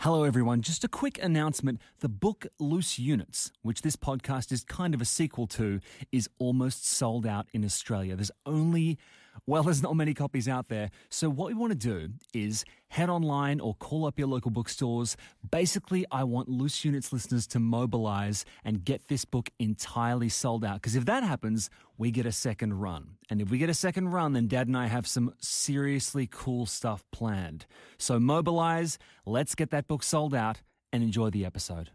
[0.00, 0.60] Hello, everyone.
[0.60, 1.80] Just a quick announcement.
[2.00, 5.80] The book Loose Units, which this podcast is kind of a sequel to,
[6.12, 8.16] is almost sold out in Australia.
[8.16, 8.98] There's only,
[9.46, 10.90] well, there's not many copies out there.
[11.10, 15.16] So, what we want to do is head online or call up your local bookstores.
[15.50, 20.76] Basically, I want Loose Units listeners to mobilize and get this book entirely sold out.
[20.76, 23.16] Because if that happens, we get a second run.
[23.30, 26.66] And if we get a second run, then Dad and I have some seriously cool
[26.66, 27.66] stuff planned.
[27.98, 31.90] So, mobilize, let's get that book sold out, and enjoy the episode.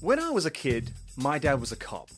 [0.00, 2.10] When I was a kid, my dad was a cop.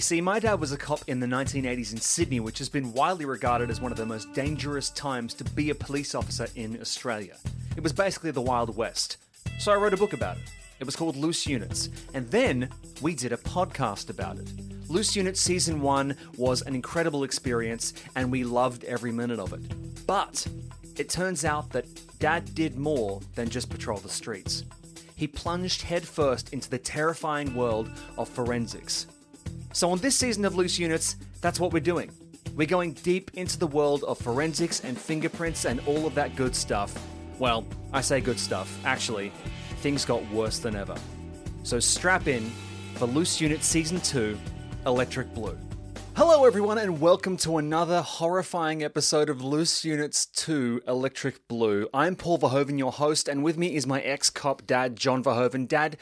[0.00, 2.94] You see, my dad was a cop in the 1980s in Sydney, which has been
[2.94, 6.80] widely regarded as one of the most dangerous times to be a police officer in
[6.80, 7.36] Australia.
[7.76, 9.18] It was basically the Wild West.
[9.58, 10.44] So I wrote a book about it.
[10.78, 11.90] It was called Loose Units.
[12.14, 12.70] And then
[13.02, 14.50] we did a podcast about it.
[14.88, 20.06] Loose Units Season 1 was an incredible experience, and we loved every minute of it.
[20.06, 20.46] But
[20.96, 21.84] it turns out that
[22.18, 24.64] Dad did more than just patrol the streets.
[25.14, 29.06] He plunged headfirst into the terrifying world of forensics.
[29.72, 32.10] So, on this season of Loose Units, that's what we're doing.
[32.56, 36.56] We're going deep into the world of forensics and fingerprints and all of that good
[36.56, 36.92] stuff.
[37.38, 38.84] Well, I say good stuff.
[38.84, 39.30] Actually,
[39.76, 40.96] things got worse than ever.
[41.62, 42.50] So, strap in
[42.96, 44.36] for Loose Unit Season 2
[44.86, 45.56] Electric Blue.
[46.16, 51.88] Hello, everyone, and welcome to another horrifying episode of Loose Units 2 Electric Blue.
[51.94, 55.68] I'm Paul Verhoeven, your host, and with me is my ex cop dad, John Verhoeven.
[55.68, 55.96] Dad,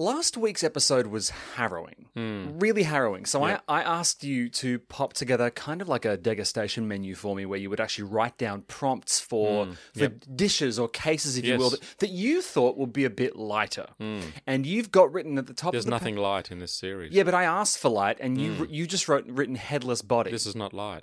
[0.00, 2.58] last week's episode was harrowing, hmm.
[2.58, 3.26] really harrowing.
[3.26, 7.36] So I, I asked you to pop together kind of like a degustation menu for
[7.36, 9.72] me where you would actually write down prompts for, hmm.
[9.96, 13.36] for dishes or cases, if you will, that, that you thought would be a bit
[13.36, 13.86] lighter.
[13.98, 14.20] Hmm.
[14.46, 16.72] And you've got written at the top There's of the pa- nothing light in this
[16.72, 17.12] series.
[17.12, 20.30] yeah, but I asked for light, and you you just wrote written headless body.
[20.30, 21.02] This is not light.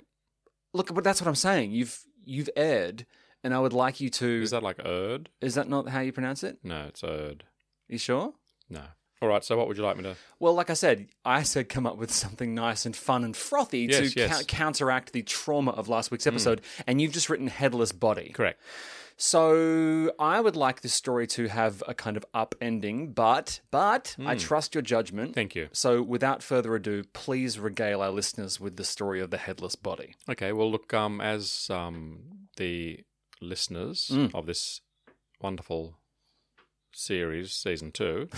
[0.74, 1.70] Look, but that's what I'm saying.
[1.70, 3.06] You've you've aired,
[3.44, 4.42] and I would like you to.
[4.42, 5.30] Is that like Erd?
[5.40, 6.58] is that not how you pronounce it?
[6.64, 7.44] No, it's Erd.
[7.86, 8.34] you sure?
[8.70, 8.82] No.
[9.20, 9.42] All right.
[9.42, 10.14] So what would you like me to?
[10.38, 13.88] Well, like I said, I said come up with something nice and fun and frothy
[13.90, 14.38] Yes, to yes.
[14.38, 18.30] cou- counteract the trauma of last week's episode, and you've just written headless body.
[18.32, 18.60] Correct.
[19.20, 24.14] So I would like this story to have a kind of up ending, but but
[24.24, 25.30] I trust your judgment.
[25.30, 25.34] Hmm.
[25.34, 25.68] Thank you.
[25.72, 30.14] So without further ado, please regale our listeners with the story of the headless body.
[30.30, 30.52] Okay.
[30.52, 30.94] Well, look.
[30.94, 32.20] Um, as um
[32.58, 33.00] the
[33.40, 34.32] listeners Mm.
[34.34, 34.80] of this
[35.40, 35.97] wonderful
[36.92, 38.28] series, season two,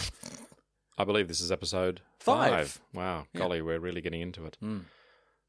[0.99, 2.81] I believe this is episode Five.
[2.93, 3.27] Wow.
[3.33, 3.39] Yeah.
[3.41, 4.59] Golly, we're really getting into it.
[4.63, 4.85] Mm.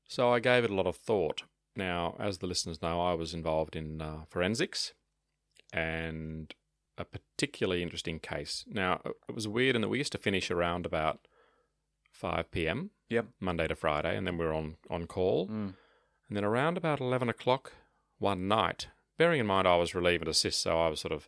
[0.07, 1.43] So I gave it a lot of thought.
[1.75, 4.93] Now, as the listeners know, I was involved in uh, forensics
[5.73, 6.53] and
[6.97, 8.65] a particularly interesting case.
[8.67, 11.27] Now, it was weird in that we used to finish around about
[12.11, 12.91] 5 p.m.
[13.09, 13.27] Yep.
[13.39, 15.47] Monday to Friday, and then we were on, on call.
[15.47, 15.73] Mm.
[16.27, 17.73] And then around about 11 o'clock
[18.17, 18.87] one night,
[19.17, 21.27] bearing in mind I was relief and assist, so I was sort of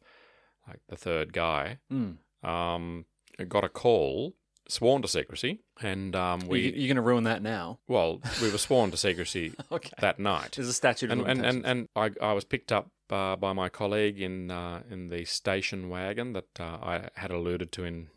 [0.67, 2.17] like the third guy, Mm.
[2.43, 3.05] um,
[3.47, 4.33] got a call,
[4.67, 7.79] sworn to secrecy, and um, You, we, you're going to ruin that now.
[7.87, 9.91] well, we were sworn to secrecy Okay.
[9.99, 10.53] that night.
[10.55, 13.53] There's a statute of And, and, and, and I, I was picked up uh, by
[13.53, 18.07] my colleague in uh, in the station wagon that uh, I had alluded to in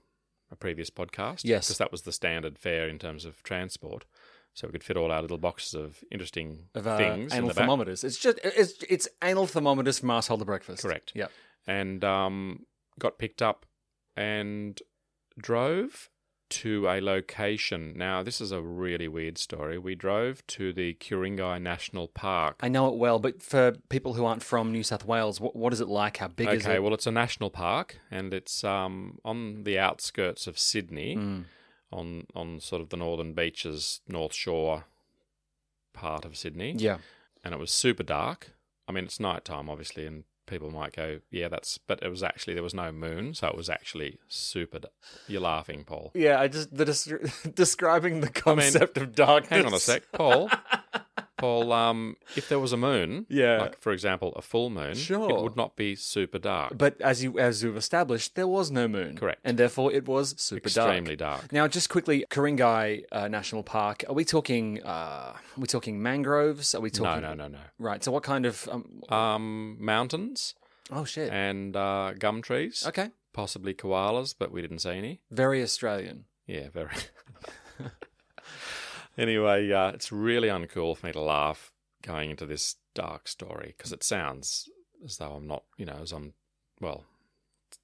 [0.50, 1.40] a previous podcast.
[1.44, 1.66] Yes.
[1.66, 4.04] Because that was the standard fare in terms of transport.
[4.54, 7.32] So we could fit all our little boxes of interesting of uh, things.
[7.32, 7.62] in anal the back.
[7.64, 8.04] thermometers.
[8.04, 10.82] It's just it's it's anal thermometers from asshole to breakfast.
[10.82, 11.12] Correct.
[11.14, 11.30] Yep.
[11.66, 12.64] And um,
[12.98, 13.66] got picked up
[14.16, 14.80] and
[15.38, 16.08] drove
[16.48, 17.92] to a location.
[17.96, 19.78] Now, this is a really weird story.
[19.78, 22.56] We drove to the Ku-ring-gai National Park.
[22.60, 25.72] I know it well, but for people who aren't from New South Wales, what, what
[25.72, 26.18] is it like?
[26.18, 26.68] How big is it?
[26.68, 31.44] okay, well, it's a national park, and it's um, on the outskirts of Sydney, Mm.
[31.92, 34.84] on on sort of the northern beaches, North Shore
[35.92, 36.74] part of Sydney.
[36.76, 36.98] Yeah.
[37.42, 38.52] and it was super dark.
[38.88, 42.22] I mean, it's night time, obviously, and people might go, "Yeah, that's." But it was
[42.22, 44.80] actually there was no moon, so it was actually super.
[45.28, 46.12] You're laughing, Paul.
[46.14, 49.50] Yeah, I just the des- describing the concept of darkness.
[49.50, 50.50] Hang on a sec, Paul.
[51.36, 53.58] Paul, um, if there was a moon, Yeah.
[53.58, 55.28] like for example, a full moon, Sure.
[55.30, 56.76] it would not be super dark.
[56.78, 59.16] But as you as you've established, there was no moon.
[59.16, 59.40] Correct.
[59.44, 60.88] And therefore it was super dark.
[60.88, 61.40] Extremely dark.
[61.40, 61.52] dark.
[61.52, 64.04] Now, just quickly, Ku-ring-gai uh, National Park.
[64.08, 64.82] Are we talking?
[64.82, 66.74] Uh, are we talking mangroves?
[66.74, 67.22] Are we no, talking?
[67.22, 67.60] no, no, no.
[67.78, 68.02] Right.
[68.04, 68.68] So, what kind of?
[68.68, 70.54] Um, Um, mountains
[70.90, 71.30] oh shit.
[71.32, 72.84] and uh, gum trees.
[72.86, 73.10] Okay.
[73.32, 75.20] Possibly koalas, but we didn't see any.
[75.30, 76.24] Very Australian.
[76.46, 76.94] Yeah, very.
[79.16, 81.72] anyway, uh, it's really uncool for me to laugh
[82.02, 84.68] going into this dark story because it sounds
[85.04, 86.34] as though I'm not, you know, as I'm,
[86.80, 87.04] well,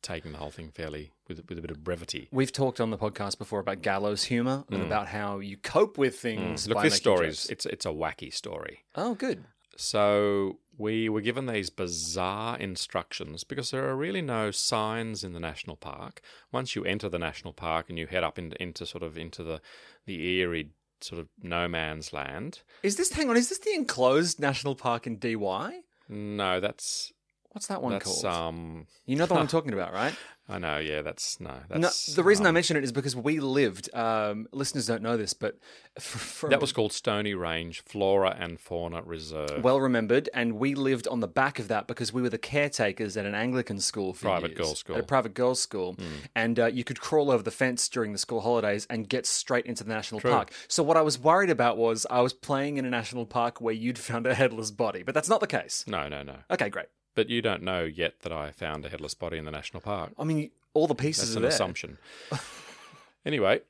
[0.02, 2.28] taking the whole thing fairly with with a bit of brevity.
[2.32, 6.18] We've talked on the podcast before about gallows humor and about how you cope with
[6.18, 6.64] things.
[6.64, 6.68] Mm.
[6.68, 8.84] Look, by this story is it's it's a wacky story.
[8.94, 9.44] Oh, good.
[9.76, 15.40] So we were given these bizarre instructions because there are really no signs in the
[15.40, 16.20] national park.
[16.50, 19.42] Once you enter the national park and you head up into, into sort of into
[19.42, 19.60] the
[20.06, 20.70] the eerie
[21.04, 22.62] sort of no man's land.
[22.82, 23.12] Is this?
[23.12, 23.36] Hang on.
[23.36, 25.80] Is this the enclosed national park in Dee Why?
[26.08, 27.12] No, that's
[27.52, 28.24] What's that one that's called?
[28.24, 28.86] um.
[29.04, 30.14] you know the one I'm talking about, right?
[30.48, 30.78] I know.
[30.78, 31.54] Yeah, that's no.
[31.70, 33.94] No, the reason I um, mention it is because we lived.
[33.94, 35.58] Um, listeners don't know this, but
[36.00, 39.62] for that was called Stony Range Flora and Fauna Reserve.
[39.62, 43.16] well remembered, and we lived on the back of that because we were the caretakers
[43.16, 44.58] at an Anglican school for Private years.
[44.58, 44.96] girls' school.
[44.96, 45.96] At a private girls' school,
[46.34, 49.66] and uh, you could crawl over the fence during the school holidays and get straight
[49.66, 50.32] into the national True.
[50.32, 50.52] park.
[50.68, 53.74] So what I was worried about was I was playing in a national park where
[53.74, 55.84] you'd found a headless body, but that's not the case.
[55.86, 56.38] no, no, no.
[56.50, 56.86] Okay, great.
[57.14, 60.12] But you don't know yet that I found a headless body in the national park.
[60.18, 61.50] I mean, all the pieces That's an there.
[61.50, 61.98] assumption.
[63.26, 63.60] anyway,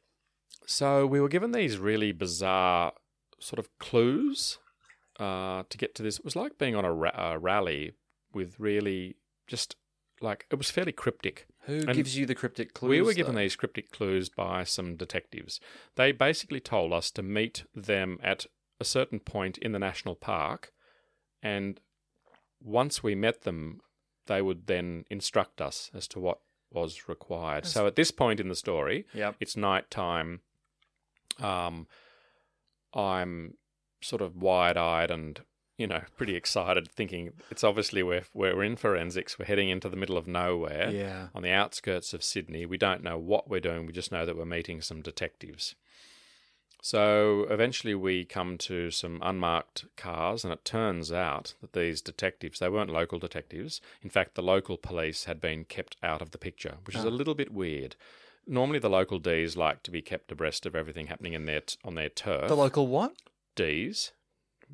[0.66, 2.92] so we were given these really bizarre
[3.40, 4.58] sort of clues
[5.18, 6.18] uh, to get to this.
[6.18, 7.92] It was like being on a, ra- a rally
[8.32, 9.16] with really
[9.46, 9.76] just
[10.20, 11.46] like it was fairly cryptic.
[11.66, 12.90] Who And gives you the cryptic clues?
[12.90, 13.40] we were given though?
[13.40, 15.60] these cryptic clues by some detectives.
[15.96, 18.46] They basically told us to meet them at
[18.80, 20.72] a certain point in the national park,
[21.42, 21.80] and
[22.64, 23.80] once we met them,
[24.26, 26.38] they would then instruct us as to what
[26.70, 27.66] was required.
[27.66, 29.36] So at this point in the story, Yep.
[29.40, 30.40] it's night time.
[31.38, 31.86] Um,
[32.94, 33.54] I'm
[34.00, 35.40] sort of wide eyed and
[35.78, 39.38] you know pretty excited, thinking it's obviously we're we're in forensics.
[39.38, 41.28] We're heading into the middle of nowhere Yeah.
[41.34, 42.66] on the outskirts of Sydney.
[42.66, 43.86] We don't know what we're doing.
[43.86, 45.74] We just know that we're meeting some detectives.
[46.84, 52.58] So eventually we come to some unmarked cars, and it turns out that these detectives,
[52.58, 53.80] they weren't local detectives.
[54.02, 57.10] In fact, the local police had been kept out of the picture, which is a
[57.10, 57.94] little bit weird.
[58.48, 61.76] Normally, the local Ds like to be kept abreast of everything happening in their t-
[61.84, 62.48] on their turf.
[62.48, 63.14] The local what?
[63.54, 64.10] Ds,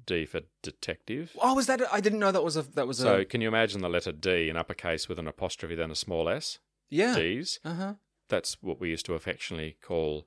[0.06, 1.32] D for detective.
[1.38, 1.82] Oh, was that?
[1.92, 2.62] I didn't know that was a.
[2.62, 3.24] That was a So a.
[3.26, 6.58] can you imagine the letter D in uppercase with an apostrophe then a small s?
[6.88, 7.14] Yeah.
[7.14, 7.58] Ds.
[7.62, 7.94] Uh huh.
[8.30, 10.26] That's what we used to affectionately call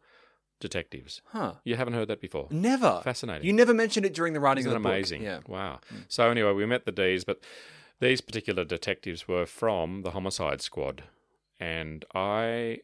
[0.61, 1.21] detectives.
[1.25, 1.55] Huh.
[1.65, 2.47] You haven't heard that before?
[2.49, 3.01] Never.
[3.03, 3.45] Fascinating.
[3.45, 4.93] You never mentioned it during the writing Isn't of the book.
[4.95, 5.23] amazing?
[5.23, 5.39] Yeah.
[5.47, 5.81] Wow.
[6.07, 7.41] So anyway, we met the D's, but
[7.99, 11.03] these particular detectives were from the homicide squad,
[11.59, 12.79] and I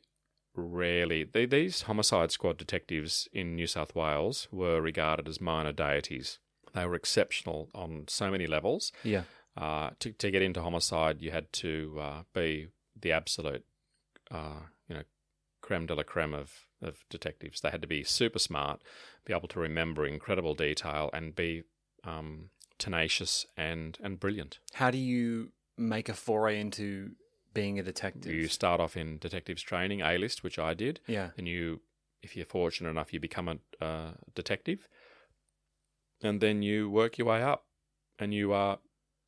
[0.56, 6.40] rarely they, these homicide squad detectives in New South Wales were regarded as minor deities.
[6.74, 8.92] They were exceptional on so many levels.
[9.04, 9.24] Yeah.
[9.56, 12.68] Uh, to to get into homicide, you had to uh, be
[13.00, 13.66] the absolute,
[14.30, 15.04] uh, you know,
[15.62, 17.62] creme de la creme of of detectives.
[17.62, 18.82] They had to be super smart,
[19.26, 21.64] be able to remember incredible detail, and be
[22.04, 24.60] um, tenacious and and brilliant.
[24.74, 27.12] How do you make a foray into
[27.54, 28.32] being a detective?
[28.34, 31.30] You start off in detectives training, A list, which I did, yeah.
[31.38, 31.82] and you,
[32.22, 34.88] if you're fortunate enough, you become a uh, detective,
[36.22, 37.66] and then you work your way up,
[38.20, 38.80] and you are.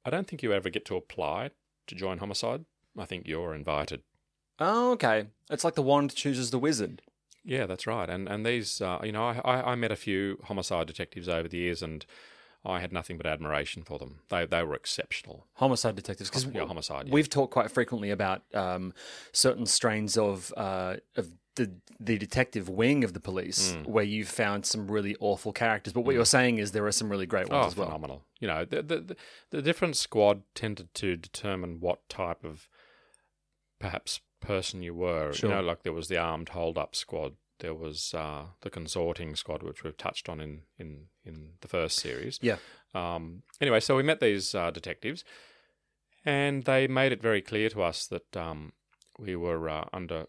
[0.06, 1.52] I don't think you ever get to apply
[1.88, 2.66] to join homicide.
[2.98, 4.02] I think you're invited.
[4.60, 5.28] Oh, okay.
[5.50, 7.02] It's like the wand chooses the wizard.
[7.50, 8.10] Yeah, that's right.
[8.10, 11.48] And and these, uh, you know, I, I I met a few homicide detectives over
[11.48, 12.06] the years, and
[12.64, 14.20] I had nothing but admiration for them.
[14.30, 15.48] They they were exceptional.
[15.54, 17.08] Homicide detectives, because Yeah, homicide.
[17.08, 17.14] Yeah.
[17.14, 18.94] we've talked quite frequently about um,
[19.32, 23.88] certain strains of uh, of the the detective wing of the police, Mm.
[23.88, 25.92] where you've found some really awful characters.
[25.94, 27.88] But what you're saying is there are some really great ones oh, as well.
[27.88, 28.24] phenomenal!
[28.40, 29.16] You know, the, the the
[29.50, 32.70] the different squad tended to determine what type of
[33.80, 35.34] perhaps person you were.
[35.34, 35.50] Sure.
[35.50, 37.34] You know, like there was the armed hold up squad.
[37.60, 42.00] There was uh, the consorting squad, which we've touched on in, in, in the first
[42.00, 42.40] series.
[42.42, 42.58] Yeah.
[42.94, 45.24] Um, anyway, so we met these uh, detectives,
[46.26, 48.74] and they made it very clear to us that um,
[49.18, 50.28] we were uh, under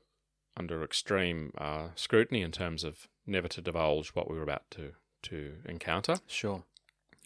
[0.56, 4.92] under extreme uh, scrutiny in terms of never to divulge what we were about to
[5.22, 6.16] to encounter.
[6.26, 6.64] Sure.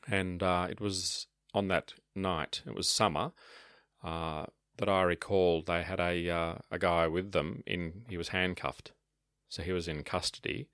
[0.07, 2.63] And uh, it was on that night.
[2.67, 3.33] It was summer.
[4.79, 7.63] That I recall, they had a uh, a guy with them.
[7.67, 8.93] In he was handcuffed,
[9.49, 10.69] so he was in custody.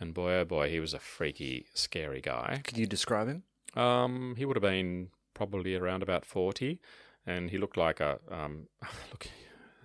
[0.00, 2.62] And boy, oh boy, he was a freaky, scary guy.
[2.64, 3.42] Could you describe him?
[3.76, 6.80] Um, he would have been probably around about forty,
[7.26, 8.66] and he looked like a um,
[9.10, 9.28] look.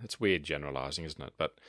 [0.04, 1.34] It's weird generalising, isn't it?
[1.38, 1.60] But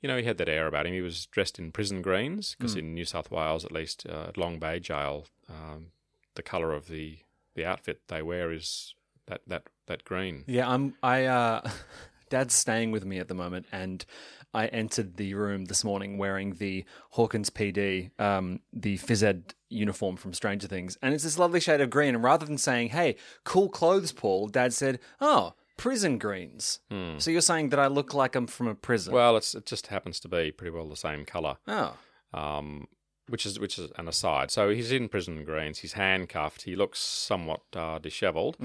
[0.00, 0.94] you know, he had that air about him.
[0.94, 4.36] He was dressed in prison greens because in New South Wales, at least uh, at
[4.36, 5.88] Long Bay Jail, um,
[6.34, 7.18] the colour of the
[7.54, 8.94] the outfit they wear is
[9.26, 10.44] that that that green.
[10.46, 10.94] Yeah, I'm.
[11.02, 11.24] I.
[11.26, 11.68] Uh,
[12.30, 14.04] Dad's staying with me at the moment, and
[14.52, 20.16] I entered the room this morning wearing the Hawkins PD, um, the phys ed uniform
[20.16, 22.14] from Stranger Things, and it's this lovely shade of green.
[22.14, 26.80] And rather than saying, "Hey, cool clothes, Paul," Dad said, "Oh, prison greens."
[27.18, 29.14] So you're saying that I look like I'm from a prison?
[29.14, 31.56] Well, it's, it just happens to be pretty well the same colour.
[31.66, 31.96] oh,
[32.34, 32.88] um,
[33.28, 34.50] which is which is an aside.
[34.50, 35.78] So he's in prison greens.
[35.78, 36.62] He's handcuffed.
[36.62, 38.56] He looks somewhat uh, dishevelled.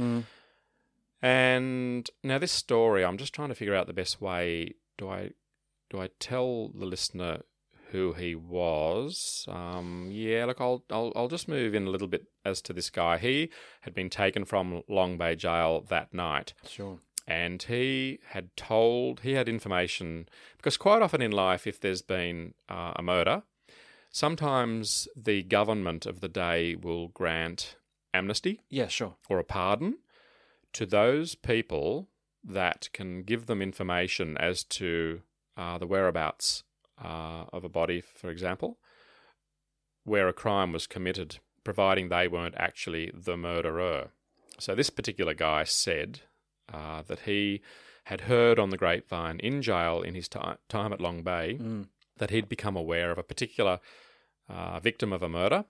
[1.23, 4.73] And now this story, I'm just trying to figure out the best way.
[4.97, 5.31] Do I
[5.89, 7.43] do I tell the listener
[7.91, 9.45] who he was?
[9.47, 12.89] Um, yeah, look, I'll, I'll I'll just move in a little bit as to this
[12.89, 13.17] guy.
[13.19, 13.49] He
[13.81, 16.99] had been taken from Long Bay Jail that night sure.
[17.25, 20.27] and he had told he had information
[20.57, 23.43] because quite often in life if there's been uh, a murder
[24.11, 27.77] sometimes the government of the day will grant
[28.13, 29.15] amnesty Yeah, sure.
[29.29, 29.97] or a pardon
[30.73, 32.09] to those people
[32.43, 35.21] that can give them information as to
[35.55, 36.63] uh, the whereabouts
[37.03, 38.77] uh, of a body, for example,
[40.03, 44.09] where a crime was committed, providing they weren't actually the murderer.
[44.59, 46.21] So this particular guy said
[46.71, 47.61] uh, that he
[48.05, 51.55] had heard on the grapevine in jail in his ti time at Long Bay
[52.17, 53.79] that he'd become aware of a particular
[54.49, 55.65] uh, victim of a murder,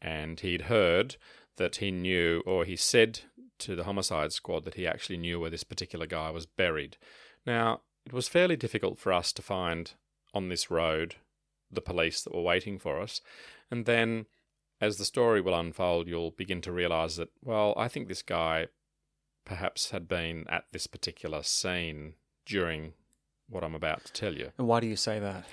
[0.00, 1.16] and he'd heard
[1.56, 3.20] that he knew, or he said
[3.58, 6.96] to the homicide squad that he actually knew where this particular guy was buried.
[7.46, 9.92] Now, it was fairly difficult for us to find
[10.34, 11.16] on this road
[11.70, 13.20] the police that were waiting for us,
[13.70, 14.26] and then
[14.80, 18.66] as the story will unfold, you'll begin to realize that, well, I think this guy
[19.44, 22.92] perhaps had been at this particular scene during
[23.48, 24.50] what I'm about to tell you.
[24.58, 25.46] And why do you say that?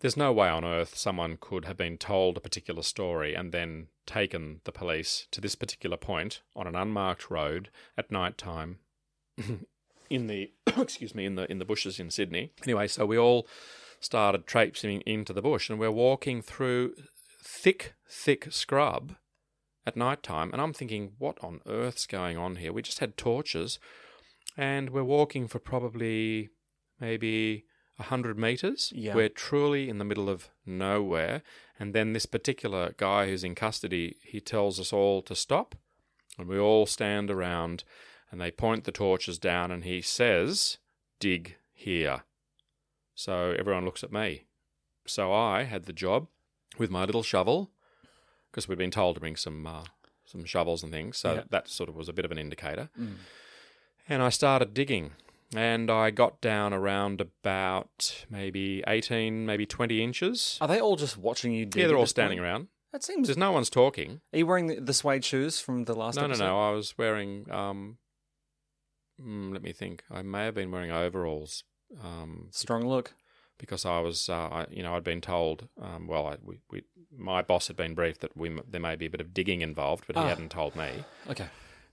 [0.00, 3.88] There's no way on earth someone could have been told a particular story and then
[4.06, 8.78] taken the police to this particular point on an unmarked road at night time
[10.10, 12.52] in the excuse me in the in the bushes in Sydney.
[12.64, 13.46] Anyway, so we all
[14.00, 16.94] started traipsing into the bush and we're walking through
[17.44, 19.16] thick thick scrub
[19.86, 22.72] at night time and I'm thinking what on earth's going on here?
[22.72, 23.78] We just had torches
[24.56, 26.48] and we're walking for probably
[26.98, 27.66] maybe
[28.00, 28.92] a hundred meters.
[28.94, 29.14] Yeah.
[29.14, 31.42] We're truly in the middle of nowhere.
[31.78, 35.74] And then this particular guy who's in custody, he tells us all to stop.
[36.38, 37.84] And we all stand around
[38.30, 40.78] and they point the torches down and he says,
[41.18, 42.22] Dig here.
[43.14, 44.44] So everyone looks at me.
[45.06, 46.28] So I had the job
[46.78, 47.70] with my little shovel,
[48.50, 49.84] because we'd been told to bring some uh,
[50.24, 51.18] some shovels and things.
[51.18, 51.42] So Yeah.
[51.50, 52.88] that sort of was a bit of an indicator.
[54.08, 55.12] And I started digging.
[55.54, 60.56] And I got down around about maybe 18, maybe 20 inches.
[60.60, 61.66] Are they all just watching you?
[61.66, 62.46] Dig yeah, they're all standing point?
[62.46, 62.68] around.
[62.92, 63.26] That seems.
[63.28, 64.20] There's no one's talking.
[64.32, 66.44] Are you wearing the, the suede shoes from the last No, no, episode?
[66.46, 66.60] no.
[66.60, 67.46] I was wearing.
[67.50, 67.98] Um,
[69.20, 70.04] mm, let me think.
[70.10, 71.64] I may have been wearing overalls.
[72.02, 73.14] Um, Strong look.
[73.58, 75.68] because I was, uh, I, you know, I'd been told.
[75.80, 76.82] Um, well, I, we, we,
[77.16, 80.04] my boss had been briefed that we, there may be a bit of digging involved,
[80.06, 80.28] but he Ah.
[80.28, 80.90] hadn't told me.
[81.28, 81.46] Okay.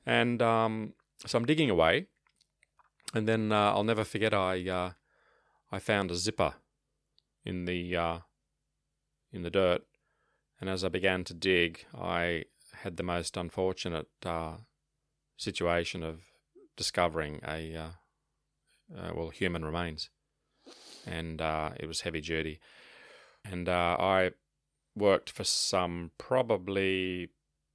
[0.05, 0.93] And um,
[1.25, 2.07] so I'm digging away,
[3.13, 4.33] and then uh, I'll never forget.
[4.33, 4.91] I uh,
[5.71, 6.55] I found a zipper
[7.45, 8.19] in the uh,
[9.31, 9.83] in the dirt,
[10.59, 14.57] and as I began to dig, I had the most unfortunate uh,
[15.37, 16.21] situation of
[16.75, 17.89] discovering a uh,
[18.97, 20.09] uh, well human remains,
[21.05, 22.59] and it was heavy duty,
[23.45, 24.31] and I
[24.95, 27.29] worked for some probably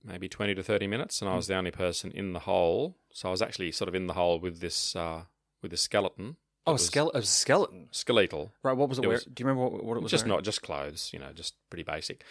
[0.04, 3.28] maybe 20 to 30 minutes and I was the only person in the hole so
[3.28, 5.23] I was actually sort of in the hole with this uh,
[5.62, 7.88] with this skeleton Oh, a, skele- a skeleton.
[7.90, 8.76] skeletal Right.
[8.76, 9.04] What was it?
[9.04, 10.12] It wear- was- Do you remember what, what it was?
[10.12, 10.37] just wearing?
[10.37, 12.23] not just clothes you know just pretty basic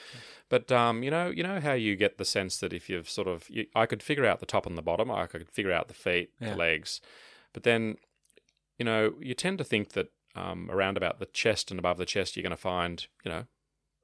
[0.50, 3.28] but um, you know you know how you get the sense that if you've sort
[3.28, 5.88] of you, I could figure out the top and the bottom I could figure out
[5.90, 6.52] the feet Yeah.
[6.52, 7.02] the legs
[7.54, 7.98] but then
[8.80, 12.06] you know you tend to think that um, around about the chest and above the
[12.06, 13.44] chest you're going to find you know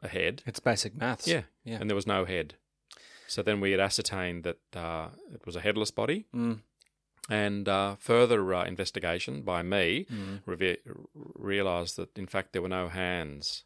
[0.04, 1.26] a head It's basic maths.
[1.28, 1.78] yeah Yeah.
[1.80, 2.56] and there was no head
[3.28, 6.62] so then we had ascertained that uh, it was a headless body Mm.
[7.30, 10.78] and uh, further uh, investigation by me Mm.
[11.16, 13.64] realized that in fact there were no hands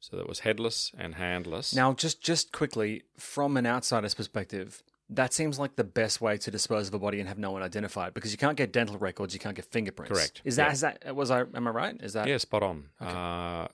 [0.00, 5.32] so that was headless and handless Now, just just quickly from an outsider's perspective, That
[5.34, 8.06] seems like the best way to dispose of a body and have no one identify
[8.08, 10.12] it because you can't get dental records, you can't get fingerprints.
[10.12, 10.40] Correct.
[10.44, 10.72] Is that Yeah.
[10.72, 11.96] is that was I am I right?
[12.02, 12.88] Is that Yeah, spot on.
[13.00, 13.68] Uh,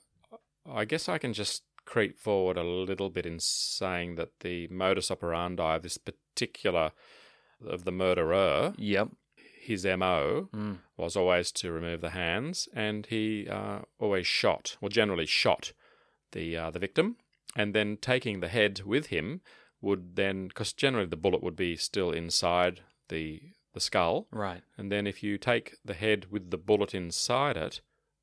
[0.67, 5.11] I guess I can just creep forward a little bit in saying that the modus
[5.11, 6.93] operandi of this particular
[7.67, 9.09] of the murderer, Yep.
[9.61, 10.79] his mo Mm.
[10.97, 15.73] was always to remove the hands, and he uh, always shot, or generally shot,
[16.33, 17.17] the uh, the victim,
[17.57, 19.41] and then taking the head with him
[19.83, 24.63] would then, because generally the bullet would be still inside the the skull, Right.
[24.77, 27.81] and then if you take the head with the bullet inside it,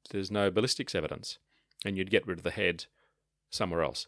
[0.09, 1.37] there's no ballistics evidence,
[1.85, 2.85] and you'd get rid of the head
[3.49, 4.07] somewhere else.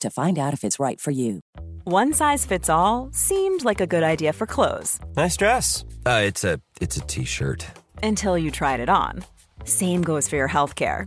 [0.00, 1.40] to find out if it's right for you.
[1.84, 5.84] One size fits all seemed like a good idea for clothes Nice dress.
[6.04, 7.66] Uh, it's a it's a t-shirt.
[8.02, 9.24] until you tried it on.
[9.64, 11.06] Same goes for your healthcare.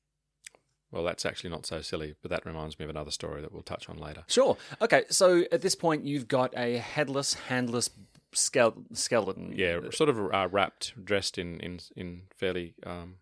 [0.91, 3.61] Well, that's actually not so silly, but that reminds me of another story that we'll
[3.63, 4.23] touch on later.
[4.27, 4.57] Sure.
[4.81, 5.03] Okay.
[5.09, 7.89] So at this point, you've got a headless, handless
[8.33, 9.53] skeleton.
[9.55, 13.15] Yeah, sort of uh, wrapped, dressed in in in fairly um,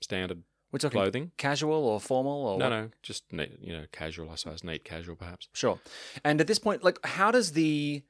[0.00, 0.42] standard
[0.72, 1.30] We're talking clothing.
[1.36, 2.70] casual or formal or No, what?
[2.70, 4.30] no, just neat, you know, casual.
[4.30, 5.48] I suppose neat, casual, perhaps.
[5.52, 5.78] Sure.
[6.24, 8.02] And at this point, like, how does the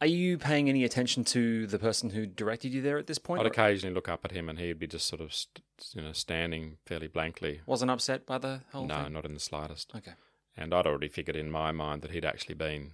[0.00, 3.40] are you paying any attention to the person who directed you there at this point?
[3.40, 5.62] I'd occasionally look up at him, and he'd be just sort of, st-
[5.94, 7.60] you know, standing fairly blankly.
[7.66, 8.88] wasn't upset by the whole thing?
[8.88, 9.12] no, thing?
[9.12, 9.92] not in the slightest.
[9.96, 10.12] Okay.
[10.56, 12.92] And I'd already figured in my mind that he'd actually been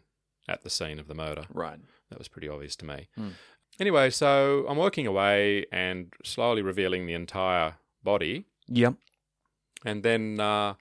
[0.48, 1.44] at the scene of the murder.
[1.52, 1.78] Right.
[2.10, 3.08] That was pretty obvious to me.
[3.16, 3.30] Hmm.
[3.78, 8.44] Anyway, so I'm working away and slowly revealing the entire body.
[8.68, 8.94] Yep.
[9.84, 10.74] And then uh,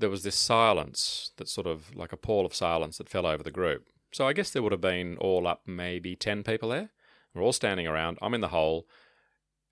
[0.00, 3.42] there was this silence that sort of like a pall of silence that fell over
[3.42, 3.86] the group.
[4.14, 6.90] So I guess there would have been all up maybe 10 people there.
[7.34, 8.16] We're all standing around.
[8.22, 8.86] I'm in the hole.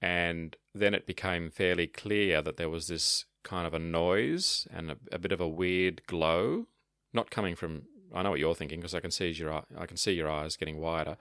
[0.00, 4.90] And then it became fairly clear that there was this kind of a noise and
[4.90, 6.66] a, a bit of a weird glow,
[7.12, 7.82] not coming from.
[8.12, 10.56] I know what you're thinking because I can see your I can see your eyes
[10.56, 11.16] getting wider.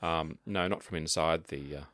[0.00, 1.84] Um, no, not from inside the uh,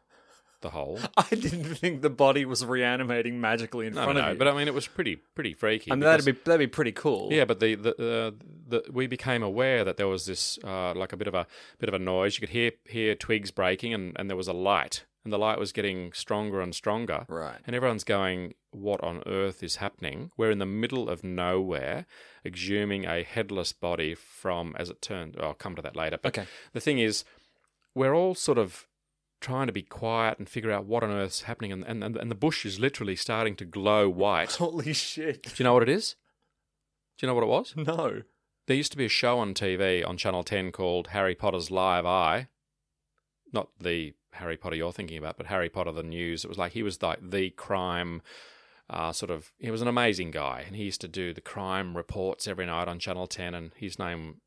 [0.63, 0.99] the hole.
[1.17, 4.39] I didn't think the body was reanimating magically in No, front no, of no, you.
[4.39, 5.91] but I mean it was pretty pretty freaky.
[5.91, 7.33] I mean, because- that'd be that'd be pretty cool.
[7.33, 8.31] yeah, but the the, uh,
[8.69, 11.47] the we became aware that there was this uh, like a bit of a
[11.79, 12.37] bit of a noise.
[12.37, 15.59] You could hear hear twigs breaking, and, and there was a light, and the light
[15.59, 17.25] was getting stronger and stronger.
[17.29, 17.59] Right.
[17.67, 22.07] And everyone's going, "What on earth is happening?" We're in the middle of nowhere,
[22.45, 25.37] exhuming a headless body from, as it turned.
[25.41, 26.19] I'll come to that later.
[26.23, 26.49] But Okay.
[26.73, 27.25] the thing is,
[27.95, 28.87] we're all sort of
[29.41, 32.35] trying to be quiet and figure out what on earth's happening, and and, and the
[32.35, 34.53] bush is literally starting to glow white.
[34.53, 35.43] Holy shit.
[35.43, 36.17] Do you know what it is?
[37.19, 37.75] Do you know what it was?
[37.77, 38.23] No.
[38.67, 42.07] There used to be a show on TV on Channel 10 called Harry Potter's Live
[42.07, 42.49] Eye.
[43.53, 46.45] Not the Harry Potter you're thinking about, but Harry Potter the news.
[46.45, 48.23] It was like he was like the crime
[48.89, 49.53] uh, sort of.
[49.59, 52.87] He was an amazing guy, and he used to do the crime reports every night
[52.87, 53.55] on Channel 10.
[53.55, 54.41] And his name,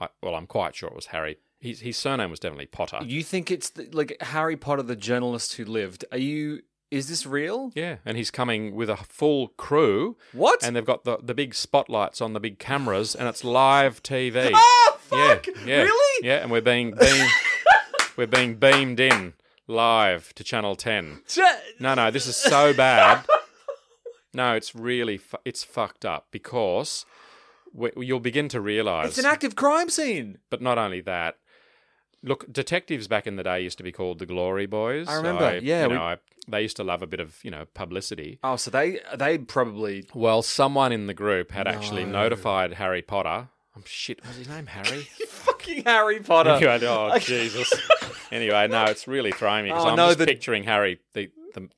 [0.00, 3.00] I, well, I'm quite sure it was Harry His, his surname was definitely Potter.
[3.04, 6.04] You think it's the, like Harry Potter, the journalist who lived?
[6.10, 6.62] Are you?
[6.90, 7.70] Is this real?
[7.74, 10.16] Yeah, and he's coming with a full crew.
[10.32, 10.64] What?
[10.64, 14.50] And they've got the, the big spotlights on the big cameras, and it's live TV.
[14.54, 15.46] Ah, fuck!
[15.46, 16.26] Yeah, yeah, Really?
[16.26, 17.28] Yeah, and we're being beamed,
[18.16, 19.34] we're being beamed in
[19.66, 21.20] live to Channel Ten.
[21.78, 23.24] No, no, this is so bad.
[24.32, 27.04] No, it's really fu- it's fucked up because
[27.72, 29.08] we, you'll begin to realise.
[29.08, 30.38] It's an active crime scene.
[30.50, 31.38] But not only that,
[32.22, 35.08] look, detectives back in the day used to be called the Glory Boys.
[35.08, 36.16] I remember, yeah, you we- know, I,
[36.48, 38.38] they used to love a bit of you know publicity.
[38.42, 43.48] Oh, so they they probably Well, someone in the group had actually notified Harry Potter.
[43.76, 45.02] Oh, shit, was his name Harry?
[45.28, 46.50] fucking Harry Potter.
[46.50, 47.72] anyway, oh Jesus.
[48.32, 51.30] anyway, no, it's really throwing me because Oh, I'm no, just the- picturing Harry, the
[51.54, 51.68] the,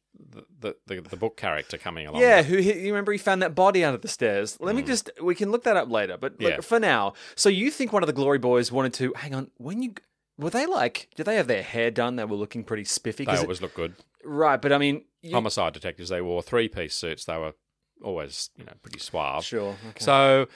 [0.60, 2.22] the the the book character coming along.
[2.22, 4.56] Yeah, who you remember he found that body under the stairs.
[4.60, 4.88] Let me hmm.
[4.88, 6.60] just we can look that up later, but look, Yeah.
[6.60, 7.12] for now.
[7.34, 9.92] So you think one of the Glory Boys wanted to hang on when you
[10.38, 12.16] were they like did they have their hair done?
[12.16, 13.24] They were looking pretty spiffy.
[13.24, 13.94] they 'Cause it- always look good.
[14.24, 17.24] right, but I mean, you, Homicide detectives, they wore three piece suits.
[17.24, 17.54] They were
[18.02, 19.44] always you know pretty suave.
[19.44, 19.76] sure.
[19.90, 20.04] Okay.
[20.04, 20.48] So,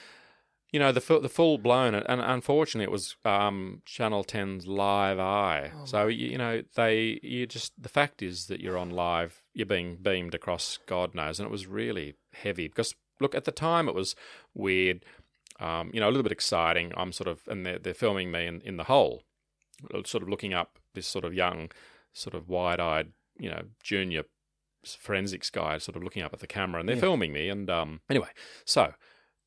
[0.72, 5.18] you know, the fu- the full blown, and unfortunately, it was um, Channel 10's Live
[5.20, 5.70] Eye.
[5.74, 9.42] Oh, so you, you know, they you just the fact is that you're on live,
[9.54, 13.52] you're being beamed across God knows, and it was really heavy because look at the
[13.52, 14.14] time it was
[14.54, 15.04] weird,
[15.60, 16.92] um, you know, a little bit exciting.
[16.96, 19.22] I'm sort of, and they're they're filming me in in the hole,
[20.04, 21.70] sort of looking up this sort of young,
[22.12, 24.24] sort of wide eyed, you know, junior
[24.84, 28.00] forensics guy sort of looking up at the camera and they're filming me and um
[28.08, 28.28] anyway
[28.64, 28.94] so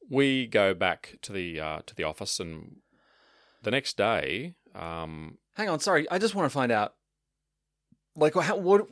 [0.10, 2.76] we go back to the uh, to the office and
[3.63, 6.96] the next day um hang on, sorry, I just want to find out,
[8.18, 8.88] like, how, what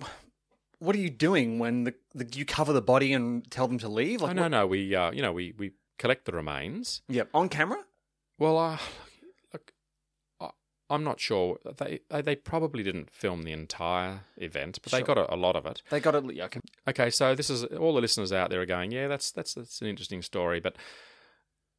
[0.79, 3.89] what are you doing when the, the you cover the body and tell them to
[3.89, 4.21] leave?
[4.21, 7.23] Like, oh, no what- no we uh you know we we collect the remains yeah,
[7.33, 7.83] on camera.
[8.39, 8.79] well uh I-
[10.89, 11.57] I'm not sure.
[11.77, 15.65] They they- probably didn't film the entire event, but they got a, a lot of
[15.65, 15.81] it.
[15.89, 16.33] They got it.
[16.33, 16.61] Yeah, okay.
[16.87, 19.81] Okay, so this is all the listeners out there are going, yeah, that's that's that's
[19.81, 20.75] an interesting story, but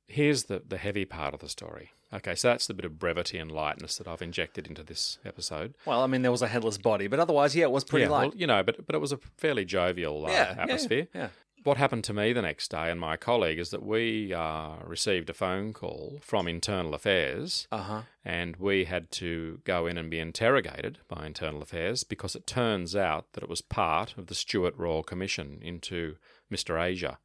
[0.07, 1.90] here's the the heavy part of the story.
[2.12, 5.75] Okay, so that's the bit of brevity and lightness that I've injected into this episode.
[5.85, 8.11] Well, I mean, there was a headless body, but otherwise, yeah, it was pretty yeah,
[8.11, 8.31] light.
[8.31, 11.09] well, you know, but but it was a fairly jovial uh, yeah, yeah, atmosphere.
[11.14, 11.29] Yeah.
[11.64, 15.29] What happened to me the next day and my colleague is that we uh, received
[15.29, 18.03] a phone call from Internal Affairs Uh huh.
[18.25, 22.94] and we had to go in and be interrogated by Internal Affairs because it turns
[22.97, 26.16] out that it was part of the Stewart Royal Commission into
[26.51, 26.81] Mr.
[26.83, 27.18] Asia.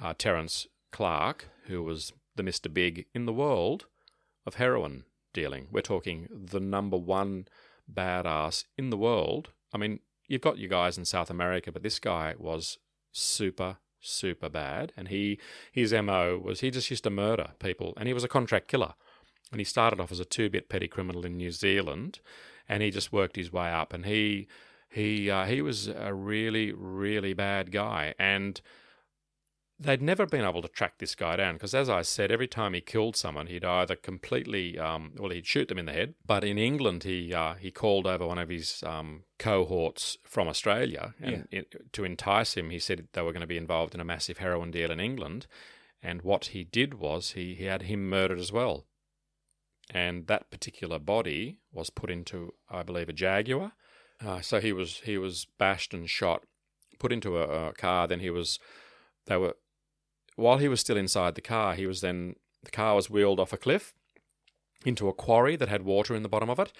[0.00, 2.72] Uh, Terence Clark, who was the Mr.
[2.72, 3.86] Big in the world
[4.46, 5.66] of heroin dealing.
[5.72, 7.48] We're talking the number one
[7.92, 9.48] badass in the world.
[9.72, 12.78] I mean, you've got you guys in South America, but this guy was
[13.12, 14.92] super super bad.
[14.96, 15.38] And he
[15.72, 17.94] his mo was he just used to murder people.
[17.96, 18.94] And he was a contract killer.
[19.50, 22.20] And he started off as a two-bit petty criminal in New Zealand,
[22.68, 23.94] and he just worked his way up.
[23.94, 24.46] And he
[24.90, 28.60] he uh, he was a really really bad guy, and
[29.80, 32.74] they'd never been able to track this guy down because, as I said, every time
[32.74, 36.14] he killed someone, he'd either completely um, well he'd shoot them in the head.
[36.26, 41.14] But in England, he uh, he called over one of his um, cohorts from Australia,
[41.20, 44.04] and it, to entice him, he said they were going to be involved in a
[44.04, 45.46] massive heroin deal in England.
[46.00, 48.86] And what he did was he, he had him murdered as well
[49.90, 53.72] and that particular body was put into, I believe, a Jaguar.
[54.24, 56.42] Uh, so he was he was bashed and shot,
[56.98, 58.06] put into a, a car.
[58.06, 58.58] Then he was,
[59.26, 59.54] they were,
[60.38, 63.52] while he was still inside the car, he was then the car was wheeled off
[63.52, 63.94] a cliff
[64.84, 66.72] into a quarry that had water in the bottom of it.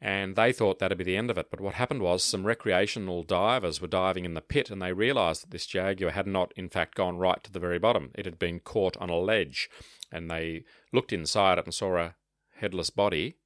[0.00, 1.50] And they thought that'd be the end of it.
[1.50, 5.42] But what happened was some recreational divers were diving in the pit and they realised
[5.42, 8.10] that this Jaguar had not, in fact, gone right to the very bottom.
[8.14, 9.68] It had been caught on a ledge.
[10.10, 12.14] And they looked inside it and saw a
[12.56, 13.36] headless body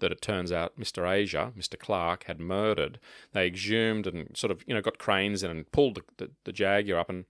[0.00, 1.10] that it turns out Mr.
[1.10, 1.78] Asia, Mr.
[1.78, 2.98] Clark, had murdered.
[3.32, 6.52] They exhumed and sort of, you know, got cranes in and pulled the, the, the
[6.52, 7.24] Jaguar up and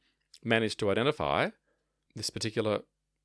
[0.44, 1.50] managed to identify
[2.14, 2.80] this particular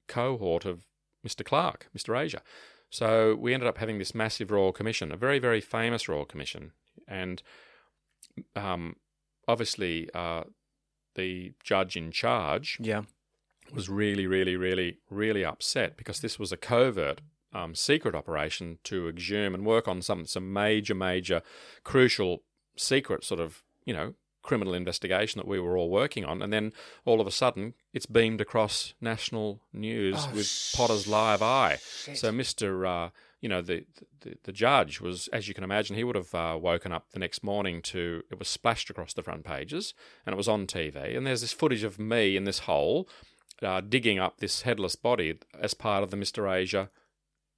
[0.08, 0.86] cohort of
[1.28, 1.44] Mr.
[1.46, 2.20] Clark, Mr.
[2.20, 2.42] Asia.
[2.90, 6.72] So we ended up having this massive Royal Commission, a very, very famous Royal Commission.
[7.08, 7.44] And
[8.56, 8.96] um,
[9.48, 10.44] obviously, uh,
[11.16, 13.04] the judge in charge Yeah.
[13.74, 19.10] was really, really, really, really upset because this was a covert um, secret operation to
[19.10, 21.42] exhume and work on some some major, major,
[21.84, 22.44] crucial
[22.78, 24.14] secret sort of you know
[24.50, 26.74] criminal investigation that we were all working on, and then
[27.06, 31.78] all of a sudden it's beamed across national news Oh, with Potter's live eye.
[32.22, 32.86] So Mister.
[32.86, 33.10] Uh,
[33.42, 33.86] you know the,
[34.20, 37.20] the the judge was, as you can imagine, he would have uh, woken up the
[37.20, 39.94] next morning to it was splashed across the front pages,
[40.26, 41.16] and it was on TV.
[41.16, 43.08] And there's this footage of me in this hole,
[43.62, 46.54] uh, digging up this headless body as part of the Mr.
[46.54, 46.90] Asia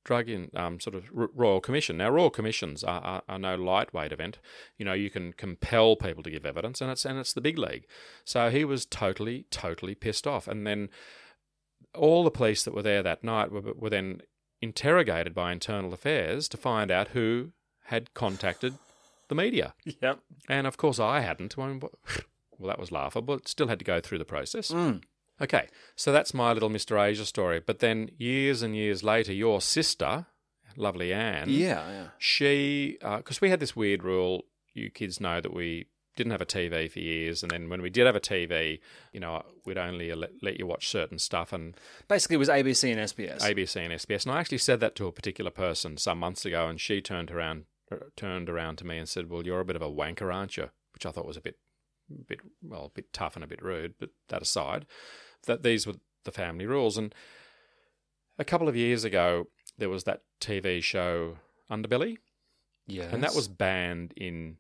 [0.04, 1.98] drug in um, sort of royal commission.
[1.98, 4.40] Now, royal commissions are, are, are no lightweight event.
[4.78, 7.58] You know, you can compel people to give evidence, and it's and it's the big
[7.58, 7.86] league.
[8.26, 10.48] So he was totally, totally pissed off.
[10.48, 10.90] And then
[11.96, 14.22] all the police that were there that night were, were then
[14.62, 17.52] interrogated by internal affairs to find out who
[17.86, 18.76] had contacted
[19.28, 19.74] the media.
[20.02, 20.20] Yep.
[20.48, 21.58] And of course, I hadn't.
[21.58, 21.80] Well,
[22.68, 24.72] that was laughable, but still had to go through the process.
[24.72, 25.02] Mm.
[25.42, 27.02] Okay, so that's my little Mr.
[27.02, 27.60] Asia story.
[27.60, 30.28] But then years and years later, your sister,
[30.76, 32.08] lovely Anne, Yeah, yeah.
[32.20, 36.46] she, because we had this weird rule, you kids know that we didn't have a
[36.46, 38.80] TV for years, and then when we did have a TV,
[39.14, 41.76] you know, we'd only let, let you watch certain stuff, and
[42.08, 43.40] Basically, it was ABC and SBS.
[43.40, 44.26] ABC and SBS.
[44.26, 47.32] And I actually said that to a particular person some months ago, and she turned
[47.32, 50.34] around uh, turned around to me and said, "Well, you're a bit of a wanker,
[50.34, 51.56] aren't you?" Which I thought was a bit,
[52.28, 53.96] bit well, a bit tough and a bit rude.
[54.00, 54.86] But that aside,
[55.46, 56.98] that these were the family rules.
[56.98, 57.14] And
[58.38, 61.38] a couple of years ago, there was that TV show
[61.70, 62.18] Underbelly,
[62.86, 63.10] yeah.
[63.12, 64.58] and that was banned in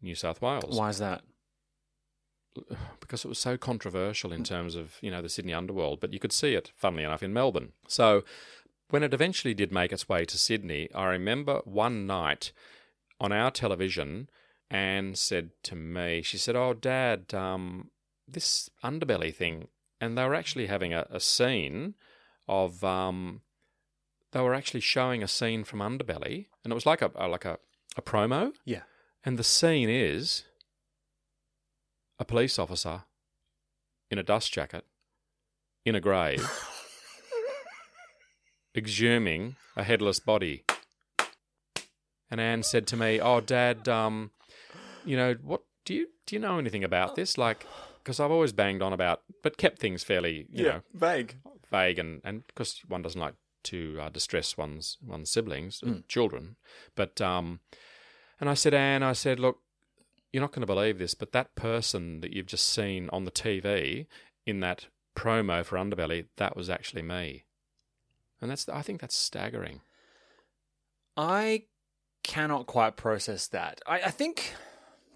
[0.00, 1.22] New South Wales Why is that?
[3.00, 6.18] because it was so controversial in terms of you know the Sydney underworld, but you
[6.18, 7.72] could see it, funnily enough, in Melbourne.
[7.86, 8.24] So
[8.90, 12.52] when it eventually did make its way to Sydney, I remember one night
[13.20, 14.28] on our television,
[14.70, 17.90] Anne said to me, she said, "Oh, Dad, um,
[18.28, 19.68] this underbelly thing,"
[20.02, 21.94] and they were actually having a, a scene
[22.48, 23.42] of um,
[24.32, 27.44] they were actually showing a scene from Underbelly, and it was like a, a like
[27.44, 27.58] a,
[27.96, 28.52] a promo.
[28.64, 28.82] Yeah.
[29.24, 30.42] And the scene is
[32.18, 33.04] a police officer
[34.10, 34.84] in a dust jacket
[35.84, 36.44] in a grave
[38.74, 40.64] exhuming a headless body.
[42.28, 44.32] And Anne said to me, "Oh, Dad, um,
[45.04, 45.62] you know what?
[45.84, 47.38] Do you do you know anything about this?
[47.38, 47.66] Like,
[48.02, 51.36] because I've always banged on about, but kept things fairly, you know, vague.
[51.70, 53.34] vague and and because one doesn't like
[53.64, 56.56] to uh, distress one's one's siblings, uh, children.
[56.94, 57.60] But um,
[58.40, 59.58] and I said, Anne, I said, look,
[60.32, 63.30] you're not going to believe this, but that person that you've just seen on the
[63.30, 64.06] TV
[64.46, 67.44] in that promo for Underbelly, that was actually me.
[68.40, 69.82] And that's I think that's staggering.
[71.16, 71.64] I
[72.24, 73.80] cannot quite process that.
[73.86, 74.54] I, I think.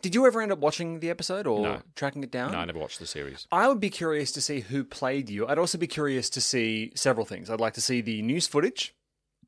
[0.02, 1.82] Did you ever end up watching the episode or No.
[1.96, 2.52] tracking it down?
[2.52, 3.46] No, I never watched the series.
[3.50, 5.46] I would be curious to see who played you.
[5.48, 7.50] I'd also be curious to see several things.
[7.50, 8.94] I'd like to see the news footage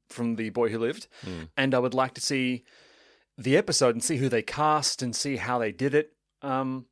[0.09, 1.07] from The Boy Who Lived,
[1.57, 2.65] and I would like to see
[3.37, 6.13] the episode and see who they cast and see how they did it.
[6.43, 6.87] Um,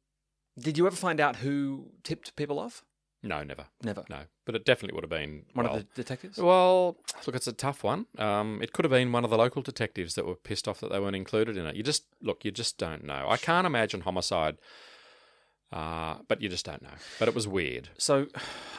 [0.58, 2.84] did you ever find out who tipped people off?
[3.26, 3.66] No, never.
[3.82, 4.04] Never.
[4.08, 6.38] No, but it definitely would have been One well, of the detectives?
[6.38, 8.06] Well, look, it's a tough one.
[8.18, 10.90] Um, it could have been one of the local detectives that were pissed off that
[10.90, 11.76] they weren't included in it.
[11.76, 13.26] You just look, you just don't know.
[13.28, 14.58] I can't imagine homicide,
[15.72, 16.94] uh, but you just don't know.
[17.18, 17.88] But it was weird.
[17.98, 18.28] So,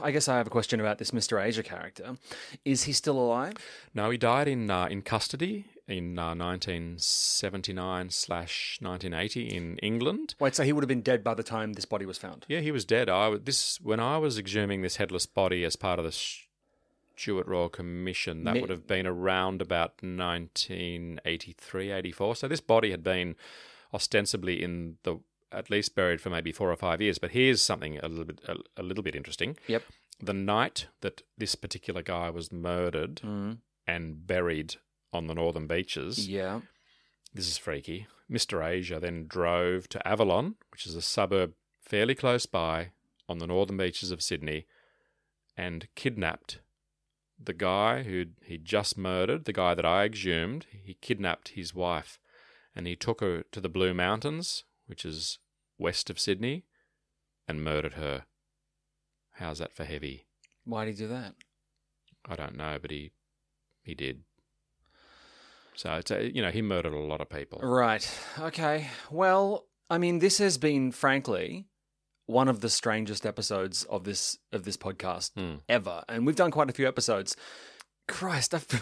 [0.01, 1.43] I guess I have a question about this Mr.
[1.43, 2.17] Asia character.
[2.63, 3.55] Is he still alive?
[3.93, 10.35] No, he died in uh, in custody in uh, 1979 slash 1980 in England.
[10.39, 12.45] Wait, so he would have been dead by the time this body was found?
[12.49, 13.09] Yeah, he was dead.
[13.09, 17.69] I this when I was exhuming this headless body as part of the Stewart Royal
[17.69, 18.43] Commission.
[18.43, 22.35] That Mi- would have been around about 1983, 84.
[22.35, 23.35] So this body had been
[23.93, 25.19] ostensibly in the
[25.51, 27.17] at least buried for maybe four or five years.
[27.17, 29.57] But here's something a little bit a, a little bit interesting.
[29.67, 29.83] Yep.
[30.21, 33.21] The night that this particular guy was murdered
[33.85, 34.75] and buried
[35.17, 36.61] on the northern beaches, Yeah.
[37.33, 38.07] this is freaky.
[38.31, 38.65] Mr.
[38.65, 42.91] Asia then drove to Avalon, which is a suburb fairly close by
[43.29, 44.65] on the northern beaches of Sydney,
[45.57, 46.59] and kidnapped
[47.39, 50.65] the guy who he'd just murdered, the guy that I exhumed.
[50.71, 52.19] He kidnapped his wife
[52.75, 55.39] and he took her to the Blue Mountains, which is
[55.79, 56.65] west of Sydney,
[57.47, 58.25] and murdered her.
[59.33, 60.27] How's that for heavy?
[60.63, 61.35] Why did he do that?
[62.25, 63.11] I don't know, but he
[63.83, 64.23] he did.
[65.77, 67.59] So it's a, you know he murdered a lot of people.
[67.61, 68.05] Right.
[68.39, 68.87] Okay.
[69.09, 71.67] Well, I mean, this has been, frankly,
[72.25, 75.57] one of the strangest episodes of this of this podcast Hmm.
[75.69, 77.37] ever, and we've done quite a few episodes.
[78.07, 78.81] Christ, I feel,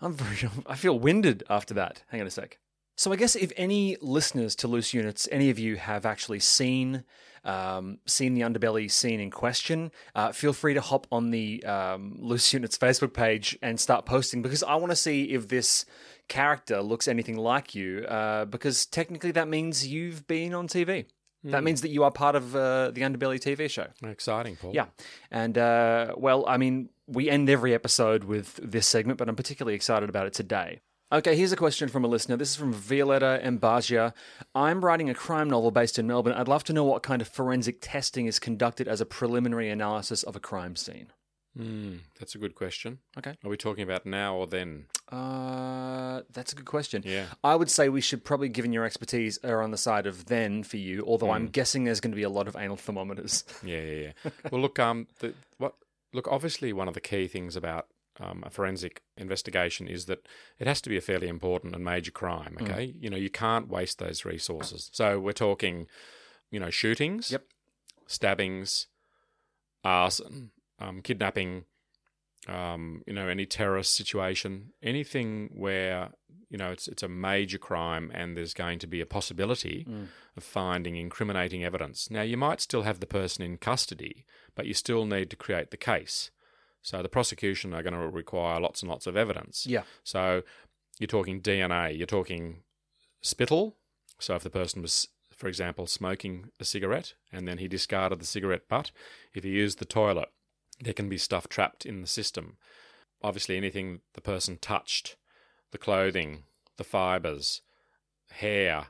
[0.00, 2.02] I'm very, I feel winded after that.
[2.08, 2.58] Hang on a sec.
[2.96, 7.04] So I guess if any listeners to Loose Units, any of you have actually seen
[7.44, 12.16] um, seen the underbelly scene in question, uh, feel free to hop on the um,
[12.18, 15.84] Loose Units Facebook page and start posting because I want to see if this
[16.28, 18.04] character looks anything like you.
[18.04, 21.06] Uh, because technically, that means you've been on TV.
[21.50, 23.88] That means that you are part of uh, the Underbelly TV show.
[24.02, 24.72] Exciting, Paul.
[24.74, 24.86] Yeah.
[25.30, 29.74] And, uh, well, I mean, we end every episode with this segment, but I'm particularly
[29.74, 30.80] excited about it today.
[31.12, 32.36] Okay, here's a question from a listener.
[32.36, 34.14] This is from Violetta Embasia.
[34.54, 36.32] I'm writing a crime novel based in Melbourne.
[36.32, 40.22] I'd love to know what kind of forensic testing is conducted as a preliminary analysis
[40.22, 41.12] of a crime scene.
[41.56, 42.98] Hmm, that's a good question.
[43.16, 43.36] Okay.
[43.44, 44.86] Are we talking about now or then?
[45.14, 47.02] Uh, that's a good question.
[47.04, 47.26] Yeah.
[47.42, 50.62] I would say we should probably, given your expertise, are on the side of then
[50.62, 51.04] for you.
[51.06, 51.32] Although Hmm.
[51.32, 53.44] I'm guessing there's going to be a lot of anal thermometers.
[53.64, 54.30] Yeah, yeah, yeah.
[54.50, 55.74] well, look, um, the, what?
[56.12, 57.86] Look, obviously, one of the key things about
[58.20, 60.26] um, a forensic investigation is that
[60.58, 62.56] it has to be a fairly important and major crime.
[62.60, 64.90] Okay, you know, you can't waste those resources.
[64.94, 65.86] So we're talking,
[66.50, 67.42] you know, shootings, Yep.
[68.06, 68.86] stabbings,
[69.82, 71.64] arson, um, kidnapping,
[72.48, 76.10] um, you know, any terrorist situation, anything where
[76.50, 79.86] you know it's it's a major crime and there's going to be a possibility
[80.36, 82.10] of finding incriminating evidence.
[82.10, 85.70] Now, you might still have the person in custody, but you still need to create
[85.70, 86.30] the case.
[86.82, 89.66] So the prosecution are going to require lots and lots of evidence.
[89.66, 89.84] Yeah.
[90.02, 90.42] So
[90.98, 92.62] you're talking DNA, you're talking
[93.22, 93.76] spittle.
[94.18, 98.26] So if the person was, for example, smoking a cigarette and then he discarded the
[98.26, 98.90] cigarette butt,
[99.32, 100.28] if he used the toilet,
[100.80, 102.56] there can be stuff trapped in the system.
[103.22, 105.16] Obviously, anything the person touched,
[105.70, 106.44] the clothing,
[106.76, 107.62] the fibres,
[108.30, 108.86] hair,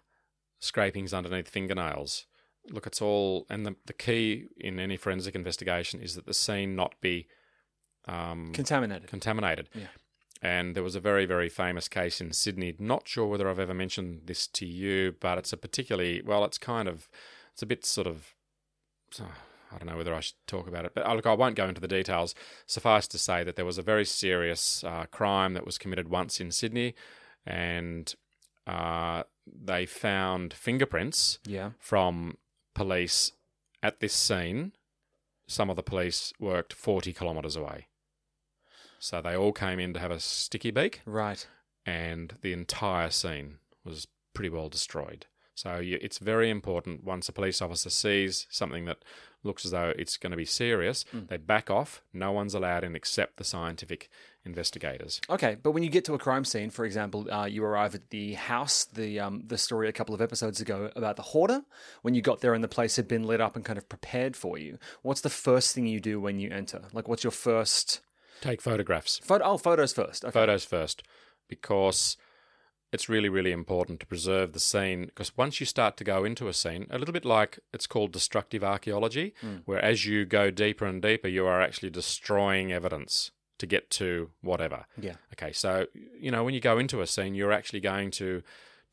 [0.59, 2.27] scrapings underneath fingernails.
[2.71, 6.75] Look, it's all, and the, the key in any forensic investigation is that the scene
[6.75, 7.27] not be
[8.07, 9.09] um, Contaminated.
[9.09, 9.69] contaminated.
[9.75, 9.89] Yeah.
[10.43, 12.75] And there was a very, very famous case in Sydney.
[12.79, 16.59] Not sure whether I've ever mentioned this to you, but it's a particularly, well, it's
[16.59, 17.09] kind of,
[17.53, 18.35] it's a bit sort of,
[19.73, 21.69] I don't know whether I should talk about it, but uh, look, I won't go
[21.69, 22.35] into the details.
[22.67, 26.41] Suffice to say that there was a very serious uh, crime that was committed once
[26.41, 26.95] in Sydney,
[27.47, 28.15] and
[28.67, 31.71] uh, they found fingerprints yeah.
[31.79, 32.37] from
[32.75, 33.33] police
[33.83, 34.73] at this scene.
[35.47, 37.89] Some of the police worked 40 kilometres away.
[38.99, 41.47] So they all came in to have a sticky beak, Right.
[41.85, 45.27] and the entire scene was pretty well destroyed.
[45.55, 48.99] So you, it's very important once a police officer sees something that
[49.45, 52.03] looks as though it's going to be serious, they back off.
[52.13, 54.09] No one's allowed in except the scientific
[54.45, 55.21] investigators.
[55.31, 58.11] Okay, but when you get to a crime scene, for example, uh, you arrive at
[58.11, 61.63] the house, the um, the story a couple of episodes ago about the hoarder.
[62.03, 64.37] When you got there and the place had been lit up and kind of prepared
[64.37, 66.83] for you, what's the first thing you do when you enter?
[66.93, 68.01] Like, what's your first
[68.41, 69.19] Take photographs.
[69.19, 69.45] photo?
[69.45, 70.25] Oh, photos first.
[70.25, 70.33] Okay.
[70.33, 71.03] photos first
[71.49, 72.17] because
[72.95, 76.49] it's really really important to preserve the scene because once you start to go into
[76.49, 79.27] a scene a little bit like it's called destructive archaeology
[79.69, 84.31] where as you go deeper and deeper you are actually destroying evidence to get to
[84.51, 85.17] whatever Yeah.
[85.35, 85.71] okay so
[86.25, 88.43] you know when you go into a scene you're actually going to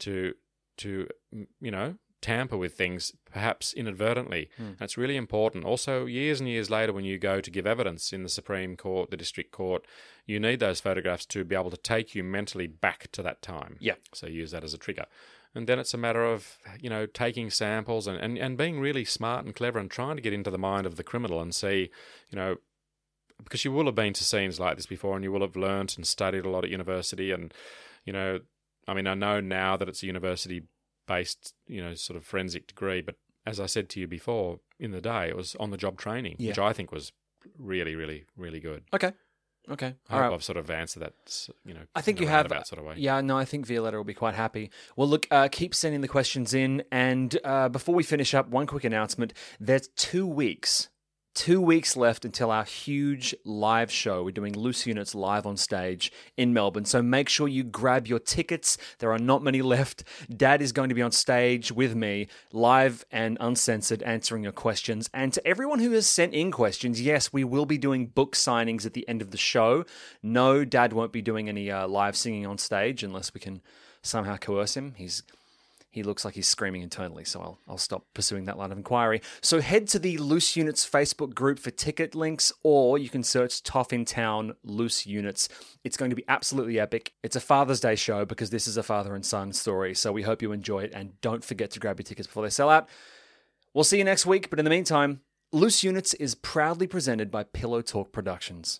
[0.05, 0.33] to
[0.77, 0.91] to
[1.35, 4.49] mm, you know tamper with things perhaps inadvertently.
[4.57, 4.63] Hmm.
[4.63, 5.65] And it's really important.
[5.65, 9.09] Also years and years later when you go to give evidence in the supreme court
[9.11, 9.85] the district court
[10.25, 13.77] you need those photographs to be able to take you mentally back to that time.
[13.79, 13.95] Yeah.
[14.13, 15.05] so use that as a trigger.
[15.53, 19.05] And then it's a matter of you know taking samples and, and, and being really
[19.05, 21.89] smart and clever and trying to get into the mind of the criminal and see
[22.29, 22.57] you know
[23.43, 25.97] because you will have been to scenes like this before and you will have learnt
[25.97, 27.31] and studied a lot at university.
[27.31, 27.53] And
[28.05, 28.39] you know
[28.87, 30.63] i mean i know now that it's a university
[31.15, 33.15] based you know sort of forensic degree but
[33.51, 36.35] as i said to you before in the day it was on the job training
[36.39, 37.11] which i think was
[37.57, 39.11] really really really good Okay.
[39.69, 39.91] Okay.
[40.09, 40.33] i All hope right.
[40.35, 41.15] i've sort of answered that
[41.69, 42.47] you know I think in you have.
[42.71, 44.65] sort of way Yeah, no, I think Violetta will be quite happy.
[44.97, 46.71] Well, look, uh, keep sending the questions in.
[46.91, 49.33] And uh, before we finish up, one quick announcement.
[49.67, 50.89] There's two weeks,
[51.33, 54.23] two weeks left until our huge live show.
[54.23, 56.85] We're doing Loose Units live on stage in Melbourne.
[56.85, 58.77] So make sure you grab your tickets.
[58.99, 60.03] There are not many left.
[60.35, 65.09] Dad is going to be on stage with me, live and uncensored, answering your questions.
[65.13, 68.85] And to everyone who has sent in questions, yes, we will be doing book signings
[68.85, 69.85] at the end of the show.
[70.21, 73.61] No, Dad won't be doing any uh, live singing on stage unless we can
[74.01, 74.93] somehow coerce him.
[74.97, 75.23] He's
[75.91, 79.21] he looks like he's screaming internally, so I'll, I'll stop pursuing that line of inquiry.
[79.41, 83.61] So head to the Loose Units Facebook group for ticket links, or you can search
[83.61, 85.49] Toff in Town Loose Units.
[85.83, 87.13] It's going to be absolutely epic.
[87.23, 90.23] It's a Father's Day show because this is a father and son story, so we
[90.23, 92.87] hope you enjoy it, and don't forget to grab your tickets before they sell out.
[93.73, 97.43] We'll see you next week, but in the meantime, Loose Units is proudly presented by
[97.43, 98.79] Pillow Talk Productions.